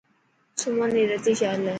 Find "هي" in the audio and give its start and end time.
1.65-1.69